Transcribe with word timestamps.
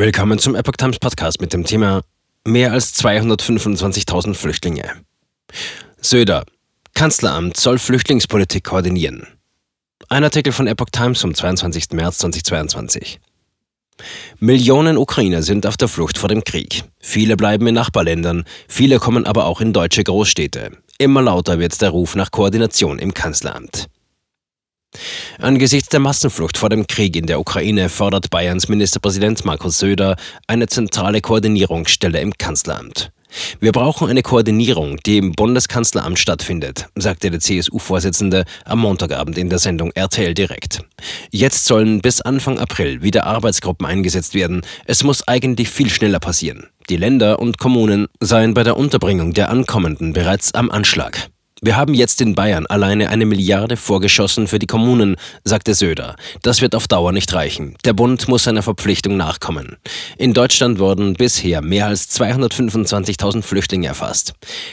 Willkommen 0.00 0.38
zum 0.38 0.54
Epoch 0.54 0.78
Times 0.78 0.98
Podcast 0.98 1.42
mit 1.42 1.52
dem 1.52 1.64
Thema 1.64 2.00
Mehr 2.46 2.72
als 2.72 2.94
225.000 3.04 4.32
Flüchtlinge. 4.32 4.92
Söder. 6.00 6.46
Kanzleramt 6.94 7.58
soll 7.58 7.78
Flüchtlingspolitik 7.78 8.64
koordinieren. 8.64 9.26
Ein 10.08 10.24
Artikel 10.24 10.54
von 10.54 10.66
Epoch 10.66 10.88
Times 10.90 11.20
vom 11.20 11.34
22. 11.34 11.90
März 11.92 12.16
2022. 12.16 13.20
Millionen 14.38 14.96
Ukrainer 14.96 15.42
sind 15.42 15.66
auf 15.66 15.76
der 15.76 15.88
Flucht 15.88 16.16
vor 16.16 16.30
dem 16.30 16.44
Krieg. 16.44 16.82
Viele 16.98 17.36
bleiben 17.36 17.66
in 17.66 17.74
Nachbarländern, 17.74 18.44
viele 18.68 19.00
kommen 19.00 19.26
aber 19.26 19.44
auch 19.44 19.60
in 19.60 19.74
deutsche 19.74 20.02
Großstädte. 20.02 20.78
Immer 20.96 21.20
lauter 21.20 21.58
wird 21.58 21.78
der 21.82 21.90
Ruf 21.90 22.16
nach 22.16 22.30
Koordination 22.30 22.98
im 22.98 23.12
Kanzleramt. 23.12 23.90
Angesichts 25.38 25.88
der 25.88 26.00
Massenflucht 26.00 26.58
vor 26.58 26.68
dem 26.68 26.86
Krieg 26.86 27.16
in 27.16 27.26
der 27.26 27.40
Ukraine 27.40 27.88
fordert 27.88 28.30
Bayerns 28.30 28.68
Ministerpräsident 28.68 29.44
Markus 29.44 29.78
Söder 29.78 30.16
eine 30.46 30.66
zentrale 30.66 31.20
Koordinierungsstelle 31.20 32.20
im 32.20 32.36
Kanzleramt. 32.36 33.10
Wir 33.60 33.72
brauchen 33.72 34.08
eine 34.08 34.22
Koordinierung, 34.22 34.98
die 35.06 35.18
im 35.18 35.32
Bundeskanzleramt 35.32 36.18
stattfindet, 36.18 36.86
sagte 36.96 37.30
der 37.30 37.40
CSU-Vorsitzende 37.40 38.44
am 38.64 38.80
Montagabend 38.80 39.38
in 39.38 39.48
der 39.48 39.60
Sendung 39.60 39.92
RTL 39.92 40.34
Direkt. 40.34 40.82
Jetzt 41.30 41.64
sollen 41.64 42.00
bis 42.00 42.20
Anfang 42.20 42.58
April 42.58 43.02
wieder 43.02 43.24
Arbeitsgruppen 43.26 43.86
eingesetzt 43.86 44.34
werden. 44.34 44.62
Es 44.84 45.04
muss 45.04 45.26
eigentlich 45.28 45.70
viel 45.70 45.90
schneller 45.90 46.18
passieren. 46.18 46.66
Die 46.88 46.96
Länder 46.96 47.38
und 47.38 47.58
Kommunen 47.58 48.08
seien 48.18 48.52
bei 48.52 48.64
der 48.64 48.76
Unterbringung 48.76 49.32
der 49.32 49.48
Ankommenden 49.48 50.12
bereits 50.12 50.52
am 50.52 50.70
Anschlag. 50.70 51.30
Wir 51.62 51.76
haben 51.76 51.92
jetzt 51.92 52.22
in 52.22 52.34
Bayern 52.34 52.64
alleine 52.66 53.10
eine 53.10 53.26
Milliarde 53.26 53.76
vorgeschossen 53.76 54.46
für 54.46 54.58
die 54.58 54.66
Kommunen, 54.66 55.16
sagte 55.44 55.74
Söder. 55.74 56.16
Das 56.42 56.62
wird 56.62 56.74
auf 56.74 56.88
Dauer 56.88 57.12
nicht 57.12 57.34
reichen. 57.34 57.76
Der 57.84 57.92
Bund 57.92 58.28
muss 58.28 58.44
seiner 58.44 58.62
Verpflichtung 58.62 59.18
nachkommen. 59.18 59.76
In 60.16 60.32
Deutschland 60.32 60.78
wurden 60.78 61.12
bisher 61.14 61.60
mehr 61.60 61.86
als 61.86 62.18
225.000 62.18 63.42
Flüchtlinge 63.42 63.88
erfasst. 63.88 64.32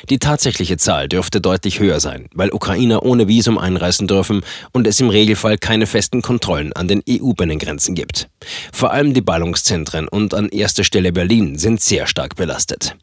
Die 0.09 0.17
tatsächliche 0.17 0.77
Zahl 0.77 1.09
dürfte 1.09 1.41
deutlich 1.41 1.81
höher 1.81 1.99
sein, 1.99 2.29
weil 2.33 2.53
Ukrainer 2.53 3.03
ohne 3.03 3.27
Visum 3.27 3.57
einreisen 3.57 4.07
dürfen 4.07 4.41
und 4.71 4.87
es 4.87 5.01
im 5.01 5.09
Regelfall 5.09 5.57
keine 5.57 5.87
festen 5.87 6.21
Kontrollen 6.21 6.71
an 6.71 6.87
den 6.87 7.03
EU-Binnengrenzen 7.09 7.95
gibt. 7.95 8.29
Vor 8.71 8.91
allem 8.91 9.13
die 9.13 9.21
Ballungszentren 9.21 10.07
und 10.07 10.33
an 10.33 10.47
erster 10.47 10.85
Stelle 10.85 11.11
Berlin 11.11 11.57
sind 11.57 11.81
sehr 11.81 12.07
stark 12.07 12.37
belastet. 12.37 12.95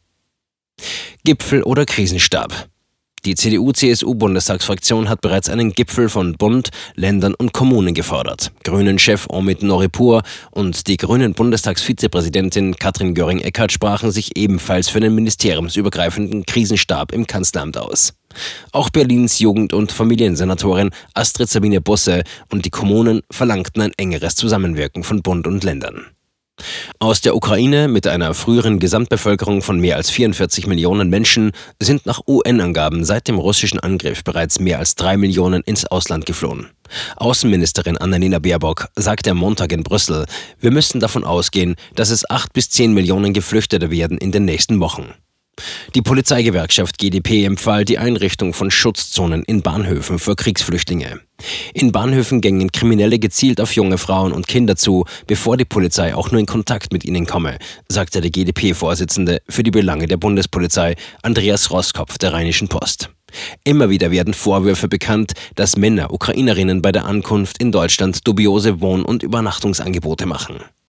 Gipfel 1.24 1.62
oder 1.62 1.84
Krisenstab. 1.84 2.68
Die 3.24 3.34
CDU-CSU-Bundestagsfraktion 3.34 5.08
hat 5.08 5.22
bereits 5.22 5.48
einen 5.48 5.72
Gipfel 5.72 6.10
von 6.10 6.34
Bund, 6.34 6.68
Ländern 6.94 7.34
und 7.34 7.54
Kommunen 7.54 7.94
gefordert. 7.94 8.52
Grünen-Chef 8.64 9.26
Omid 9.30 9.62
Noripur 9.62 10.22
und 10.50 10.88
die 10.88 10.98
grünen 10.98 11.32
Bundestagsvizepräsidentin 11.32 12.76
Katrin 12.76 13.14
Göring-Eckardt 13.14 13.72
sprachen 13.72 14.10
sich 14.10 14.36
ebenfalls 14.36 14.90
für 14.90 15.00
den 15.00 15.14
ministeriumsübergreifenden 15.14 16.44
Krisenstab 16.44 17.12
im 17.12 17.26
Kanzleramt 17.26 17.78
aus. 17.78 18.12
Auch 18.72 18.90
Berlins 18.90 19.38
Jugend- 19.38 19.72
und 19.72 19.90
Familiensenatorin 19.90 20.90
Astrid 21.14 21.48
Sabine 21.48 21.80
Busse 21.80 22.24
und 22.50 22.66
die 22.66 22.70
Kommunen 22.70 23.22
verlangten 23.30 23.80
ein 23.80 23.92
engeres 23.96 24.34
Zusammenwirken 24.34 25.02
von 25.02 25.22
Bund 25.22 25.46
und 25.46 25.64
Ländern. 25.64 26.08
Aus 26.98 27.20
der 27.20 27.36
Ukraine 27.36 27.88
mit 27.88 28.06
einer 28.06 28.34
früheren 28.34 28.78
Gesamtbevölkerung 28.78 29.62
von 29.62 29.78
mehr 29.78 29.96
als 29.96 30.10
44 30.10 30.66
Millionen 30.66 31.10
Menschen 31.10 31.52
sind 31.80 32.06
nach 32.06 32.20
UN-Angaben 32.26 33.04
seit 33.04 33.28
dem 33.28 33.38
russischen 33.38 33.80
Angriff 33.80 34.24
bereits 34.24 34.60
mehr 34.60 34.78
als 34.78 34.94
drei 34.94 35.16
Millionen 35.16 35.62
ins 35.62 35.86
Ausland 35.86 36.26
geflohen. 36.26 36.70
Außenministerin 37.16 37.98
Annalena 37.98 38.38
Baerbock 38.38 38.88
sagte 38.96 39.30
am 39.30 39.38
Montag 39.38 39.72
in 39.72 39.82
Brüssel, 39.82 40.26
wir 40.60 40.70
müssen 40.70 41.00
davon 41.00 41.24
ausgehen, 41.24 41.76
dass 41.94 42.10
es 42.10 42.28
acht 42.30 42.52
bis 42.52 42.70
zehn 42.70 42.92
Millionen 42.94 43.32
Geflüchtete 43.32 43.90
werden 43.90 44.18
in 44.18 44.32
den 44.32 44.44
nächsten 44.44 44.80
Wochen. 44.80 45.14
Die 45.94 46.02
Polizeigewerkschaft 46.02 46.98
GdP 46.98 47.44
empfahl 47.44 47.84
die 47.84 47.98
Einrichtung 47.98 48.52
von 48.52 48.70
Schutzzonen 48.70 49.42
in 49.44 49.62
Bahnhöfen 49.62 50.18
für 50.18 50.36
Kriegsflüchtlinge. 50.36 51.20
In 51.72 51.92
Bahnhöfen 51.92 52.40
gängen 52.40 52.72
Kriminelle 52.72 53.18
gezielt 53.18 53.60
auf 53.60 53.74
junge 53.74 53.98
Frauen 53.98 54.32
und 54.32 54.48
Kinder 54.48 54.76
zu, 54.76 55.04
bevor 55.26 55.56
die 55.56 55.64
Polizei 55.64 56.14
auch 56.14 56.30
nur 56.30 56.40
in 56.40 56.46
Kontakt 56.46 56.92
mit 56.92 57.04
ihnen 57.04 57.26
komme, 57.26 57.58
sagte 57.88 58.20
der 58.20 58.30
GdP-Vorsitzende 58.30 59.40
für 59.48 59.62
die 59.62 59.70
Belange 59.70 60.06
der 60.06 60.16
Bundespolizei 60.16 60.96
Andreas 61.22 61.70
Roskopf 61.70 62.18
der 62.18 62.32
Rheinischen 62.32 62.68
Post. 62.68 63.10
Immer 63.64 63.90
wieder 63.90 64.10
werden 64.10 64.34
Vorwürfe 64.34 64.88
bekannt, 64.88 65.32
dass 65.56 65.76
Männer 65.76 66.12
Ukrainerinnen 66.12 66.82
bei 66.82 66.92
der 66.92 67.04
Ankunft 67.04 67.58
in 67.58 67.72
Deutschland 67.72 68.26
dubiose 68.26 68.80
Wohn- 68.80 69.04
und 69.04 69.22
Übernachtungsangebote 69.22 70.26
machen. 70.26 70.62